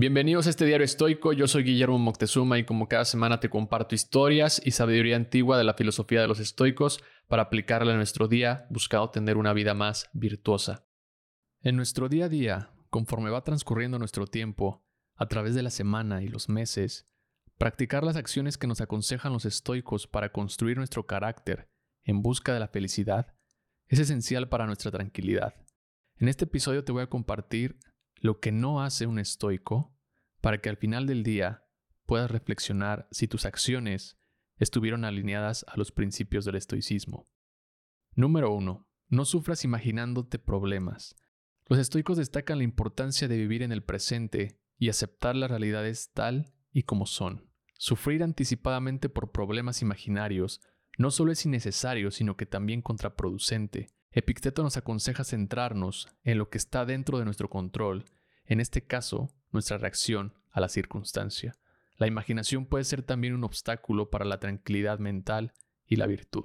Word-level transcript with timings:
Bienvenidos 0.00 0.46
a 0.46 0.50
este 0.50 0.64
diario 0.64 0.86
estoico, 0.86 1.34
yo 1.34 1.46
soy 1.46 1.62
Guillermo 1.62 1.98
Moctezuma 1.98 2.58
y 2.58 2.64
como 2.64 2.88
cada 2.88 3.04
semana 3.04 3.38
te 3.38 3.50
comparto 3.50 3.94
historias 3.94 4.58
y 4.64 4.70
sabiduría 4.70 5.14
antigua 5.14 5.58
de 5.58 5.64
la 5.64 5.74
filosofía 5.74 6.22
de 6.22 6.26
los 6.26 6.40
estoicos 6.40 7.04
para 7.28 7.42
aplicarla 7.42 7.90
en 7.90 7.98
nuestro 7.98 8.26
día, 8.26 8.66
buscando 8.70 9.10
tener 9.10 9.36
una 9.36 9.52
vida 9.52 9.74
más 9.74 10.08
virtuosa. 10.14 10.86
En 11.60 11.76
nuestro 11.76 12.08
día 12.08 12.24
a 12.24 12.28
día, 12.30 12.70
conforme 12.88 13.28
va 13.28 13.44
transcurriendo 13.44 13.98
nuestro 13.98 14.26
tiempo, 14.26 14.82
a 15.16 15.28
través 15.28 15.54
de 15.54 15.62
la 15.62 15.68
semana 15.68 16.22
y 16.22 16.28
los 16.28 16.48
meses, 16.48 17.06
practicar 17.58 18.02
las 18.02 18.16
acciones 18.16 18.56
que 18.56 18.66
nos 18.66 18.80
aconsejan 18.80 19.34
los 19.34 19.44
estoicos 19.44 20.06
para 20.06 20.32
construir 20.32 20.78
nuestro 20.78 21.06
carácter 21.06 21.68
en 22.04 22.22
busca 22.22 22.54
de 22.54 22.60
la 22.60 22.68
felicidad 22.68 23.34
es 23.86 23.98
esencial 23.98 24.48
para 24.48 24.64
nuestra 24.64 24.90
tranquilidad. 24.90 25.56
En 26.16 26.28
este 26.28 26.46
episodio 26.46 26.84
te 26.84 26.92
voy 26.92 27.02
a 27.02 27.10
compartir 27.10 27.78
lo 28.20 28.38
que 28.38 28.52
no 28.52 28.82
hace 28.82 29.06
un 29.06 29.18
estoico 29.18 29.96
para 30.40 30.60
que 30.60 30.68
al 30.68 30.76
final 30.76 31.06
del 31.06 31.22
día 31.22 31.66
puedas 32.06 32.30
reflexionar 32.30 33.08
si 33.10 33.26
tus 33.28 33.44
acciones 33.46 34.18
estuvieron 34.56 35.04
alineadas 35.04 35.64
a 35.68 35.76
los 35.76 35.90
principios 35.90 36.44
del 36.44 36.56
estoicismo. 36.56 37.28
Número 38.14 38.52
1. 38.52 38.86
No 39.08 39.24
sufras 39.24 39.64
imaginándote 39.64 40.38
problemas. 40.38 41.16
Los 41.66 41.78
estoicos 41.78 42.18
destacan 42.18 42.58
la 42.58 42.64
importancia 42.64 43.26
de 43.26 43.36
vivir 43.36 43.62
en 43.62 43.72
el 43.72 43.82
presente 43.82 44.60
y 44.76 44.88
aceptar 44.88 45.34
las 45.34 45.50
realidades 45.50 46.10
tal 46.12 46.52
y 46.72 46.82
como 46.82 47.06
son. 47.06 47.50
Sufrir 47.78 48.22
anticipadamente 48.22 49.08
por 49.08 49.32
problemas 49.32 49.80
imaginarios 49.80 50.60
no 50.98 51.10
solo 51.10 51.32
es 51.32 51.46
innecesario, 51.46 52.10
sino 52.10 52.36
que 52.36 52.44
también 52.44 52.82
contraproducente, 52.82 53.94
Epicteto 54.12 54.62
nos 54.64 54.76
aconseja 54.76 55.22
centrarnos 55.22 56.08
en 56.24 56.38
lo 56.38 56.50
que 56.50 56.58
está 56.58 56.84
dentro 56.84 57.18
de 57.18 57.24
nuestro 57.24 57.48
control, 57.48 58.06
en 58.44 58.60
este 58.60 58.84
caso, 58.84 59.30
nuestra 59.52 59.78
reacción 59.78 60.34
a 60.50 60.60
la 60.60 60.68
circunstancia. 60.68 61.56
La 61.96 62.08
imaginación 62.08 62.66
puede 62.66 62.84
ser 62.84 63.02
también 63.02 63.34
un 63.34 63.44
obstáculo 63.44 64.10
para 64.10 64.24
la 64.24 64.40
tranquilidad 64.40 64.98
mental 64.98 65.52
y 65.86 65.96
la 65.96 66.06
virtud. 66.06 66.44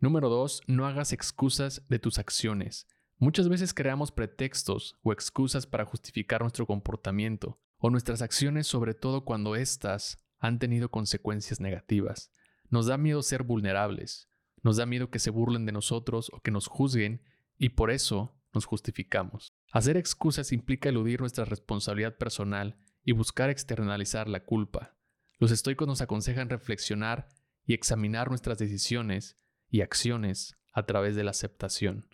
Número 0.00 0.28
2. 0.28 0.62
No 0.66 0.86
hagas 0.86 1.12
excusas 1.12 1.82
de 1.88 1.98
tus 1.98 2.18
acciones. 2.18 2.88
Muchas 3.16 3.48
veces 3.48 3.74
creamos 3.74 4.10
pretextos 4.10 4.96
o 5.02 5.12
excusas 5.12 5.66
para 5.66 5.84
justificar 5.84 6.40
nuestro 6.40 6.66
comportamiento 6.66 7.60
o 7.78 7.90
nuestras 7.90 8.22
acciones, 8.22 8.66
sobre 8.66 8.94
todo 8.94 9.24
cuando 9.24 9.56
éstas 9.56 10.18
han 10.38 10.58
tenido 10.58 10.90
consecuencias 10.90 11.60
negativas. 11.60 12.32
Nos 12.70 12.86
da 12.86 12.96
miedo 12.98 13.22
ser 13.22 13.42
vulnerables, 13.42 14.27
nos 14.62 14.76
da 14.76 14.86
miedo 14.86 15.10
que 15.10 15.18
se 15.18 15.30
burlen 15.30 15.66
de 15.66 15.72
nosotros 15.72 16.30
o 16.32 16.40
que 16.40 16.50
nos 16.50 16.66
juzguen 16.66 17.22
y 17.56 17.70
por 17.70 17.90
eso 17.90 18.36
nos 18.54 18.64
justificamos. 18.64 19.52
Hacer 19.72 19.96
excusas 19.96 20.52
implica 20.52 20.88
eludir 20.88 21.20
nuestra 21.20 21.44
responsabilidad 21.44 22.16
personal 22.16 22.76
y 23.04 23.12
buscar 23.12 23.50
externalizar 23.50 24.28
la 24.28 24.44
culpa. 24.44 24.96
Los 25.38 25.50
estoicos 25.50 25.86
nos 25.86 26.00
aconsejan 26.00 26.48
reflexionar 26.48 27.28
y 27.64 27.74
examinar 27.74 28.28
nuestras 28.28 28.58
decisiones 28.58 29.36
y 29.70 29.82
acciones 29.82 30.56
a 30.72 30.86
través 30.86 31.16
de 31.16 31.24
la 31.24 31.30
aceptación. 31.30 32.08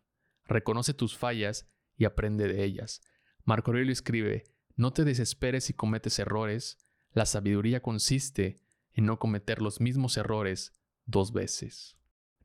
Reconoce 0.45 0.95
tus 0.95 1.17
fallas 1.17 1.71
y 1.97 2.05
aprende 2.05 2.49
de 2.49 2.65
ellas. 2.65 3.01
Marco 3.45 3.71
Aurelio 3.71 3.93
escribe, 3.93 4.45
no 4.77 4.93
te 4.93 5.05
desesperes 5.05 5.65
si 5.65 5.73
cometes 5.73 6.19
errores, 6.19 6.79
la 7.13 7.27
sabiduría 7.27 7.81
consiste 7.81 8.61
en 8.93 9.07
no 9.07 9.19
cometer 9.19 9.63
los 9.63 9.81
mismos 9.81 10.17
errores 10.17 10.73
dos 11.07 11.33
veces. 11.33 11.97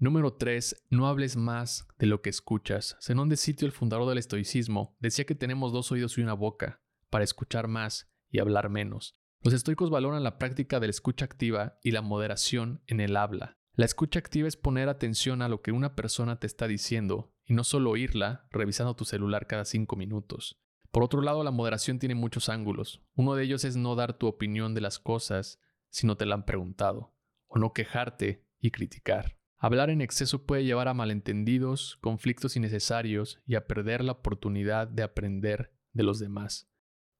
Número 0.01 0.31
3. 0.31 0.85
No 0.91 1.07
hables 1.07 1.35
más 1.35 1.85
de 1.97 2.05
lo 2.05 2.21
que 2.21 2.29
escuchas. 2.29 2.95
Zenón 3.01 3.27
de 3.27 3.35
Sitio, 3.35 3.65
el 3.65 3.73
fundador 3.73 4.07
del 4.07 4.17
estoicismo, 4.17 4.95
decía 5.01 5.25
que 5.25 5.35
tenemos 5.35 5.73
dos 5.73 5.91
oídos 5.91 6.17
y 6.17 6.21
una 6.21 6.35
boca, 6.35 6.81
para 7.09 7.25
escuchar 7.25 7.67
más 7.67 8.09
y 8.29 8.39
hablar 8.39 8.69
menos. 8.69 9.17
Los 9.41 9.53
estoicos 9.53 9.89
valoran 9.89 10.23
la 10.23 10.37
práctica 10.37 10.79
de 10.79 10.87
la 10.87 10.91
escucha 10.91 11.25
activa 11.25 11.79
y 11.83 11.91
la 11.91 12.01
moderación 12.01 12.81
en 12.87 13.01
el 13.01 13.17
habla. 13.17 13.57
La 13.73 13.83
escucha 13.83 14.19
activa 14.19 14.47
es 14.47 14.55
poner 14.55 14.87
atención 14.87 15.41
a 15.41 15.49
lo 15.49 15.61
que 15.61 15.73
una 15.73 15.97
persona 15.97 16.39
te 16.39 16.47
está 16.47 16.69
diciendo 16.69 17.33
y 17.43 17.53
no 17.53 17.65
solo 17.65 17.89
oírla 17.89 18.47
revisando 18.51 18.95
tu 18.95 19.03
celular 19.03 19.47
cada 19.47 19.65
cinco 19.65 19.97
minutos. 19.97 20.61
Por 20.91 21.03
otro 21.03 21.21
lado, 21.21 21.43
la 21.43 21.51
moderación 21.51 21.99
tiene 21.99 22.15
muchos 22.15 22.47
ángulos. 22.47 23.03
Uno 23.15 23.35
de 23.35 23.43
ellos 23.43 23.65
es 23.65 23.75
no 23.75 23.95
dar 23.95 24.17
tu 24.17 24.27
opinión 24.27 24.73
de 24.73 24.79
las 24.79 24.97
cosas 24.97 25.59
si 25.89 26.07
no 26.07 26.15
te 26.15 26.25
la 26.25 26.35
han 26.35 26.45
preguntado, 26.45 27.13
o 27.47 27.59
no 27.59 27.73
quejarte 27.73 28.45
y 28.61 28.71
criticar. 28.71 29.38
Hablar 29.61 29.89
en 29.89 29.99
exceso 29.99 30.45
puede 30.45 30.63
llevar 30.63 30.87
a 30.87 30.93
malentendidos, 30.93 31.97
conflictos 31.99 32.55
innecesarios 32.55 33.41
y 33.45 33.55
a 33.55 33.67
perder 33.67 34.05
la 34.05 34.13
oportunidad 34.13 34.87
de 34.87 35.03
aprender 35.03 35.73
de 35.91 36.03
los 36.03 36.17
demás. 36.17 36.71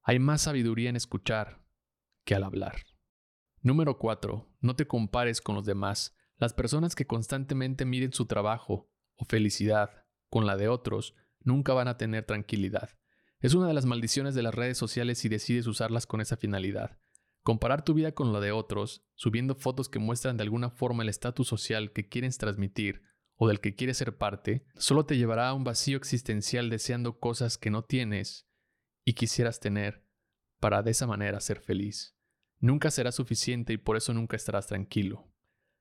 Hay 0.03 0.19
más 0.19 0.43
sabiduría 0.43 0.89
en 0.89 0.95
escuchar 0.95 1.61
que 2.23 2.35
al 2.35 2.45
hablar. 2.45 2.77
Número 3.61 3.97
4. 3.97 4.55
No 4.61 4.75
te 4.77 4.87
compares 4.87 5.41
con 5.41 5.55
los 5.55 5.65
demás. 5.65 6.15
Las 6.37 6.53
personas 6.53 6.95
que 6.95 7.05
constantemente 7.05 7.83
miden 7.83 8.13
su 8.13 8.25
trabajo 8.25 8.89
o 9.17 9.25
felicidad 9.25 10.05
con 10.29 10.45
la 10.45 10.55
de 10.55 10.69
otros 10.69 11.15
nunca 11.41 11.73
van 11.73 11.89
a 11.89 11.97
tener 11.97 12.23
tranquilidad. 12.23 12.91
Es 13.41 13.53
una 13.53 13.67
de 13.67 13.73
las 13.73 13.85
maldiciones 13.85 14.33
de 14.33 14.43
las 14.43 14.55
redes 14.55 14.77
sociales 14.77 15.17
si 15.17 15.27
decides 15.27 15.67
usarlas 15.67 16.07
con 16.07 16.21
esa 16.21 16.37
finalidad. 16.37 16.99
Comparar 17.43 17.83
tu 17.83 17.93
vida 17.93 18.11
con 18.11 18.33
la 18.33 18.39
de 18.39 18.51
otros, 18.51 19.03
subiendo 19.15 19.55
fotos 19.55 19.89
que 19.89 19.99
muestran 19.99 20.37
de 20.37 20.43
alguna 20.43 20.69
forma 20.69 21.03
el 21.03 21.09
estatus 21.09 21.47
social 21.47 21.91
que 21.91 22.07
quieres 22.07 22.37
transmitir 22.37 23.01
o 23.35 23.47
del 23.47 23.61
que 23.61 23.75
quieres 23.75 23.97
ser 23.97 24.17
parte, 24.17 24.65
solo 24.75 25.05
te 25.05 25.17
llevará 25.17 25.47
a 25.47 25.53
un 25.53 25.63
vacío 25.63 25.97
existencial 25.97 26.69
deseando 26.69 27.19
cosas 27.19 27.57
que 27.57 27.69
no 27.69 27.83
tienes 27.83 28.47
y 29.05 29.13
quisieras 29.13 29.59
tener 29.59 30.05
para 30.59 30.83
de 30.83 30.91
esa 30.91 31.07
manera 31.07 31.39
ser 31.39 31.61
feliz. 31.61 32.17
Nunca 32.59 32.91
será 32.91 33.13
suficiente 33.13 33.71
y 33.73 33.77
por 33.77 33.95
eso 33.95 34.13
nunca 34.13 34.35
estarás 34.35 34.67
tranquilo. 34.67 35.31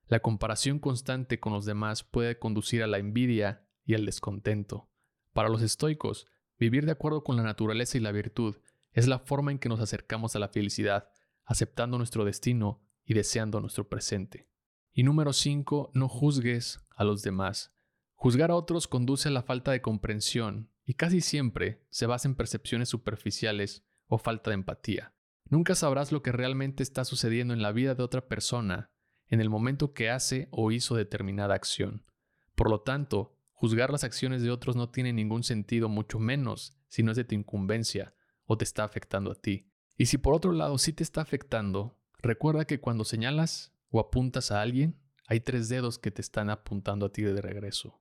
La 0.06 0.20
comparación 0.20 0.78
constante 0.78 1.40
con 1.40 1.52
los 1.52 1.66
demás 1.66 2.04
puede 2.04 2.38
conducir 2.38 2.82
a 2.82 2.86
la 2.86 2.98
envidia 2.98 3.68
y 3.84 3.94
al 3.94 4.06
descontento. 4.06 4.88
Para 5.32 5.48
los 5.48 5.60
estoicos, 5.60 6.26
vivir 6.58 6.86
de 6.86 6.92
acuerdo 6.92 7.24
con 7.24 7.36
la 7.36 7.42
naturaleza 7.42 7.98
y 7.98 8.00
la 8.00 8.12
virtud 8.12 8.56
es 8.92 9.08
la 9.08 9.18
forma 9.18 9.50
en 9.50 9.58
que 9.58 9.68
nos 9.68 9.80
acercamos 9.80 10.36
a 10.36 10.38
la 10.38 10.48
felicidad 10.48 11.10
aceptando 11.48 11.96
nuestro 11.96 12.26
destino 12.26 12.82
y 13.06 13.14
deseando 13.14 13.60
nuestro 13.60 13.88
presente. 13.88 14.50
Y 14.92 15.02
número 15.02 15.32
5, 15.32 15.92
no 15.94 16.06
juzgues 16.06 16.80
a 16.94 17.04
los 17.04 17.22
demás. 17.22 17.74
Juzgar 18.14 18.50
a 18.50 18.54
otros 18.54 18.86
conduce 18.86 19.28
a 19.28 19.32
la 19.32 19.42
falta 19.42 19.72
de 19.72 19.80
comprensión 19.80 20.70
y 20.84 20.94
casi 20.94 21.22
siempre 21.22 21.86
se 21.88 22.04
basa 22.04 22.28
en 22.28 22.34
percepciones 22.34 22.90
superficiales 22.90 23.82
o 24.08 24.18
falta 24.18 24.50
de 24.50 24.54
empatía. 24.54 25.14
Nunca 25.46 25.74
sabrás 25.74 26.12
lo 26.12 26.22
que 26.22 26.32
realmente 26.32 26.82
está 26.82 27.06
sucediendo 27.06 27.54
en 27.54 27.62
la 27.62 27.72
vida 27.72 27.94
de 27.94 28.02
otra 28.02 28.28
persona 28.28 28.90
en 29.28 29.40
el 29.40 29.48
momento 29.48 29.94
que 29.94 30.10
hace 30.10 30.48
o 30.50 30.70
hizo 30.70 30.96
determinada 30.96 31.54
acción. 31.54 32.04
Por 32.54 32.68
lo 32.68 32.82
tanto, 32.82 33.38
juzgar 33.52 33.90
las 33.90 34.04
acciones 34.04 34.42
de 34.42 34.50
otros 34.50 34.76
no 34.76 34.90
tiene 34.90 35.14
ningún 35.14 35.44
sentido, 35.44 35.88
mucho 35.88 36.18
menos 36.18 36.76
si 36.88 37.02
no 37.02 37.12
es 37.12 37.16
de 37.16 37.24
tu 37.24 37.34
incumbencia 37.34 38.14
o 38.44 38.58
te 38.58 38.64
está 38.64 38.84
afectando 38.84 39.32
a 39.32 39.34
ti. 39.34 39.67
Y 39.98 40.06
si 40.06 40.16
por 40.16 40.32
otro 40.32 40.52
lado 40.52 40.78
sí 40.78 40.92
te 40.92 41.02
está 41.02 41.20
afectando, 41.20 41.98
recuerda 42.20 42.64
que 42.66 42.80
cuando 42.80 43.04
señalas 43.04 43.74
o 43.90 43.98
apuntas 43.98 44.52
a 44.52 44.62
alguien, 44.62 44.96
hay 45.26 45.40
tres 45.40 45.68
dedos 45.68 45.98
que 45.98 46.12
te 46.12 46.22
están 46.22 46.50
apuntando 46.50 47.06
a 47.06 47.12
ti 47.12 47.22
de 47.22 47.42
regreso. 47.42 48.00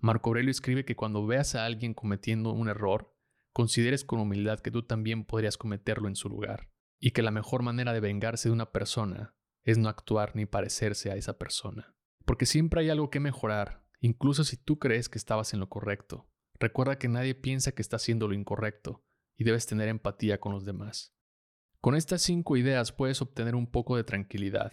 Marco 0.00 0.30
Aurelio 0.30 0.50
escribe 0.50 0.84
que 0.84 0.96
cuando 0.96 1.24
veas 1.24 1.54
a 1.54 1.64
alguien 1.64 1.94
cometiendo 1.94 2.52
un 2.52 2.68
error, 2.68 3.14
consideres 3.52 4.04
con 4.04 4.18
humildad 4.18 4.58
que 4.58 4.72
tú 4.72 4.82
también 4.82 5.24
podrías 5.24 5.56
cometerlo 5.56 6.08
en 6.08 6.16
su 6.16 6.28
lugar, 6.28 6.68
y 6.98 7.12
que 7.12 7.22
la 7.22 7.30
mejor 7.30 7.62
manera 7.62 7.92
de 7.92 8.00
vengarse 8.00 8.48
de 8.48 8.52
una 8.52 8.72
persona 8.72 9.34
es 9.62 9.78
no 9.78 9.88
actuar 9.88 10.34
ni 10.34 10.46
parecerse 10.46 11.12
a 11.12 11.16
esa 11.16 11.38
persona. 11.38 11.94
Porque 12.24 12.44
siempre 12.44 12.80
hay 12.80 12.90
algo 12.90 13.08
que 13.08 13.20
mejorar, 13.20 13.86
incluso 14.00 14.42
si 14.42 14.56
tú 14.56 14.80
crees 14.80 15.08
que 15.08 15.16
estabas 15.16 15.54
en 15.54 15.60
lo 15.60 15.68
correcto. 15.68 16.28
Recuerda 16.58 16.98
que 16.98 17.08
nadie 17.08 17.36
piensa 17.36 17.72
que 17.72 17.82
está 17.82 17.96
haciendo 17.96 18.26
lo 18.26 18.34
incorrecto, 18.34 19.04
y 19.36 19.44
debes 19.44 19.66
tener 19.66 19.88
empatía 19.88 20.40
con 20.40 20.52
los 20.52 20.64
demás. 20.64 21.15
Con 21.80 21.94
estas 21.94 22.22
cinco 22.22 22.56
ideas 22.56 22.92
puedes 22.92 23.22
obtener 23.22 23.54
un 23.54 23.66
poco 23.66 23.96
de 23.96 24.04
tranquilidad. 24.04 24.72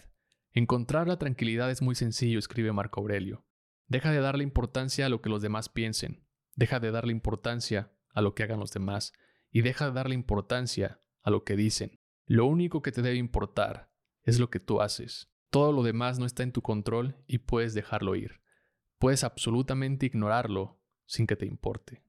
Encontrar 0.52 1.08
la 1.08 1.18
tranquilidad 1.18 1.70
es 1.70 1.82
muy 1.82 1.94
sencillo, 1.94 2.38
escribe 2.38 2.72
Marco 2.72 3.00
Aurelio. 3.00 3.44
Deja 3.86 4.10
de 4.10 4.20
darle 4.20 4.44
importancia 4.44 5.06
a 5.06 5.08
lo 5.08 5.20
que 5.20 5.28
los 5.28 5.42
demás 5.42 5.68
piensen, 5.68 6.26
deja 6.54 6.80
de 6.80 6.90
darle 6.90 7.12
importancia 7.12 7.92
a 8.14 8.22
lo 8.22 8.34
que 8.34 8.44
hagan 8.44 8.60
los 8.60 8.72
demás 8.72 9.12
y 9.50 9.62
deja 9.62 9.86
de 9.86 9.92
darle 9.92 10.14
importancia 10.14 11.00
a 11.22 11.30
lo 11.30 11.44
que 11.44 11.56
dicen. 11.56 12.00
Lo 12.26 12.46
único 12.46 12.82
que 12.82 12.92
te 12.92 13.02
debe 13.02 13.16
importar 13.16 13.90
es 14.22 14.38
lo 14.38 14.48
que 14.48 14.60
tú 14.60 14.80
haces. 14.80 15.30
Todo 15.50 15.72
lo 15.72 15.82
demás 15.82 16.18
no 16.18 16.26
está 16.26 16.42
en 16.42 16.52
tu 16.52 16.62
control 16.62 17.16
y 17.26 17.38
puedes 17.38 17.74
dejarlo 17.74 18.16
ir. 18.16 18.40
Puedes 18.98 19.24
absolutamente 19.24 20.06
ignorarlo 20.06 20.80
sin 21.06 21.26
que 21.26 21.36
te 21.36 21.46
importe. 21.46 22.02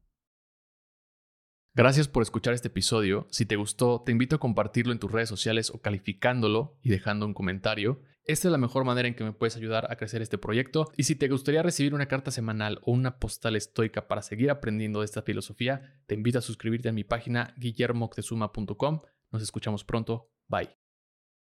Gracias 1.75 2.07
por 2.07 2.24
escuchar 2.24 2.54
este 2.54 2.69
episodio. 2.69 3.27
Si 3.31 3.45
te 3.45 3.57
gustó, 3.57 4.01
te 4.06 4.13
invito 4.13 4.38
a 4.38 4.39
compartirlo 4.39 4.94
en 4.94 5.00
tus 5.00 5.12
redes 5.12 5.27
sociales 5.27 5.69
o 5.72 5.81
calificándolo 5.81 6.77
y 6.81 6.89
dejando 6.89 7.25
un 7.25 7.33
comentario. 7.33 8.00
Esta 8.24 8.48
es 8.48 8.51
la 8.54 8.57
mejor 8.57 8.86
manera 8.86 9.10
en 9.10 9.13
que 9.13 9.25
me 9.25 9.33
puedes 9.33 9.57
ayudar 9.57 9.92
a 9.92 9.98
crecer 9.98 10.22
este 10.22 10.38
proyecto. 10.38 10.89
Y 10.95 11.04
si 11.04 11.18
te 11.18 11.27
gustaría 11.27 11.63
recibir 11.63 11.94
una 11.94 12.07
carta 12.07 12.31
semanal 12.31 12.80
o 12.83 12.94
una 12.94 13.19
postal 13.19 13.57
estoica 13.57 14.07
para 14.07 14.22
seguir 14.22 14.51
aprendiendo 14.51 15.01
de 15.01 15.06
esta 15.06 15.22
filosofía, 15.22 16.00
te 16.07 16.16
invito 16.16 16.39
a 16.39 16.42
suscribirte 16.42 16.88
a 16.88 16.94
mi 16.94 17.04
página 17.04 17.54
guillermoctezuma.com 17.57 19.01
Nos 19.33 19.44
escuchamos 19.44 19.83
pronto. 19.83 20.31
Bye. 20.48 20.84